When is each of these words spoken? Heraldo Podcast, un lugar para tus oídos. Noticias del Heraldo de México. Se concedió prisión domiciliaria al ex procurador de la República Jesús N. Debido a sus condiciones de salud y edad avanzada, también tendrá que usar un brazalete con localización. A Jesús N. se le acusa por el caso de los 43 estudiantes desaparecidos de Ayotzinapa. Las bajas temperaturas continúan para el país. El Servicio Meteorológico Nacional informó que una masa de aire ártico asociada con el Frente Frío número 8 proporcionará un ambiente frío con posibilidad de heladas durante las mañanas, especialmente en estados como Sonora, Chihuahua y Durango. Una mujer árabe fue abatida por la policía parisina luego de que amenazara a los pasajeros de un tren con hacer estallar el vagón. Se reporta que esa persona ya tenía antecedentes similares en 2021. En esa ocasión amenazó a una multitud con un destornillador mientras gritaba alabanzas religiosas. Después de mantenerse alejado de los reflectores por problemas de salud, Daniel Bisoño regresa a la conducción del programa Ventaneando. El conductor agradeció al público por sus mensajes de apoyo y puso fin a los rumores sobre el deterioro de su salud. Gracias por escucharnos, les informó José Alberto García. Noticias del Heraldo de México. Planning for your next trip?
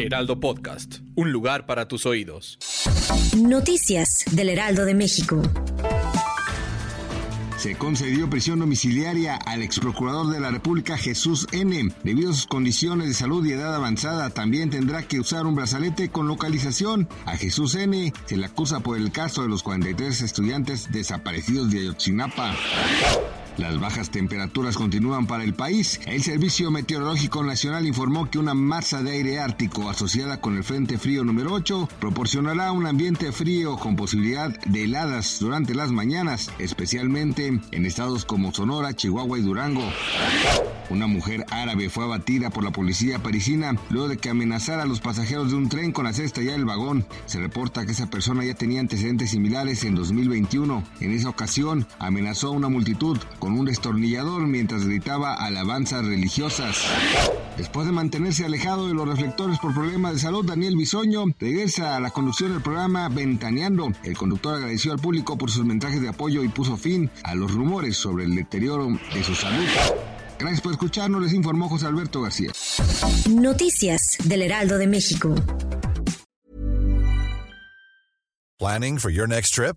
Heraldo 0.00 0.40
Podcast, 0.40 1.00
un 1.14 1.30
lugar 1.30 1.66
para 1.66 1.86
tus 1.86 2.06
oídos. 2.06 2.58
Noticias 3.36 4.24
del 4.32 4.48
Heraldo 4.48 4.86
de 4.86 4.94
México. 4.94 5.42
Se 7.58 7.76
concedió 7.76 8.30
prisión 8.30 8.60
domiciliaria 8.60 9.36
al 9.36 9.60
ex 9.62 9.78
procurador 9.78 10.32
de 10.32 10.40
la 10.40 10.50
República 10.50 10.96
Jesús 10.96 11.46
N. 11.52 11.92
Debido 12.02 12.30
a 12.30 12.32
sus 12.32 12.46
condiciones 12.46 13.08
de 13.08 13.14
salud 13.14 13.44
y 13.44 13.52
edad 13.52 13.74
avanzada, 13.74 14.30
también 14.30 14.70
tendrá 14.70 15.02
que 15.02 15.20
usar 15.20 15.44
un 15.44 15.54
brazalete 15.54 16.08
con 16.08 16.26
localización. 16.26 17.06
A 17.26 17.36
Jesús 17.36 17.74
N. 17.74 18.14
se 18.24 18.36
le 18.38 18.46
acusa 18.46 18.80
por 18.80 18.96
el 18.96 19.12
caso 19.12 19.42
de 19.42 19.48
los 19.48 19.62
43 19.62 20.22
estudiantes 20.22 20.90
desaparecidos 20.90 21.70
de 21.70 21.80
Ayotzinapa. 21.80 22.56
Las 23.56 23.78
bajas 23.78 24.10
temperaturas 24.10 24.76
continúan 24.76 25.26
para 25.26 25.44
el 25.44 25.54
país. 25.54 26.00
El 26.06 26.22
Servicio 26.22 26.70
Meteorológico 26.70 27.42
Nacional 27.42 27.86
informó 27.86 28.30
que 28.30 28.38
una 28.38 28.54
masa 28.54 29.02
de 29.02 29.12
aire 29.12 29.40
ártico 29.40 29.90
asociada 29.90 30.40
con 30.40 30.56
el 30.56 30.64
Frente 30.64 30.98
Frío 30.98 31.24
número 31.24 31.52
8 31.52 31.88
proporcionará 32.00 32.72
un 32.72 32.86
ambiente 32.86 33.32
frío 33.32 33.76
con 33.76 33.96
posibilidad 33.96 34.50
de 34.66 34.84
heladas 34.84 35.38
durante 35.40 35.74
las 35.74 35.90
mañanas, 35.90 36.50
especialmente 36.58 37.60
en 37.70 37.86
estados 37.86 38.24
como 38.24 38.52
Sonora, 38.52 38.94
Chihuahua 38.94 39.38
y 39.38 39.42
Durango. 39.42 39.84
Una 40.90 41.06
mujer 41.06 41.46
árabe 41.50 41.88
fue 41.88 42.04
abatida 42.04 42.50
por 42.50 42.64
la 42.64 42.72
policía 42.72 43.20
parisina 43.20 43.76
luego 43.90 44.08
de 44.08 44.16
que 44.16 44.28
amenazara 44.30 44.82
a 44.82 44.86
los 44.86 45.00
pasajeros 45.00 45.50
de 45.50 45.56
un 45.56 45.68
tren 45.68 45.92
con 45.92 46.06
hacer 46.06 46.24
estallar 46.24 46.56
el 46.56 46.64
vagón. 46.64 47.06
Se 47.26 47.38
reporta 47.38 47.86
que 47.86 47.92
esa 47.92 48.10
persona 48.10 48.44
ya 48.44 48.54
tenía 48.54 48.80
antecedentes 48.80 49.30
similares 49.30 49.84
en 49.84 49.94
2021. 49.94 50.82
En 51.00 51.12
esa 51.12 51.28
ocasión 51.28 51.86
amenazó 52.00 52.48
a 52.48 52.52
una 52.52 52.68
multitud 52.68 53.18
con 53.40 53.58
un 53.58 53.64
destornillador 53.64 54.46
mientras 54.46 54.84
gritaba 54.84 55.34
alabanzas 55.34 56.06
religiosas. 56.06 56.76
Después 57.56 57.86
de 57.86 57.92
mantenerse 57.92 58.44
alejado 58.44 58.86
de 58.86 58.94
los 58.94 59.08
reflectores 59.08 59.58
por 59.58 59.74
problemas 59.74 60.12
de 60.14 60.20
salud, 60.20 60.44
Daniel 60.44 60.76
Bisoño 60.76 61.24
regresa 61.40 61.96
a 61.96 62.00
la 62.00 62.10
conducción 62.10 62.52
del 62.52 62.62
programa 62.62 63.08
Ventaneando. 63.08 63.90
El 64.04 64.16
conductor 64.16 64.54
agradeció 64.54 64.92
al 64.92 65.00
público 65.00 65.36
por 65.36 65.50
sus 65.50 65.64
mensajes 65.64 66.00
de 66.00 66.08
apoyo 66.08 66.44
y 66.44 66.48
puso 66.48 66.76
fin 66.76 67.10
a 67.24 67.34
los 67.34 67.52
rumores 67.52 67.96
sobre 67.96 68.24
el 68.24 68.36
deterioro 68.36 68.88
de 69.12 69.24
su 69.24 69.34
salud. 69.34 69.66
Gracias 70.38 70.60
por 70.60 70.72
escucharnos, 70.72 71.22
les 71.22 71.34
informó 71.34 71.68
José 71.68 71.86
Alberto 71.86 72.22
García. 72.22 72.52
Noticias 73.28 74.16
del 74.24 74.42
Heraldo 74.42 74.78
de 74.78 74.86
México. 74.86 75.34
Planning 78.58 78.98
for 78.98 79.10
your 79.10 79.26
next 79.26 79.54
trip? 79.54 79.76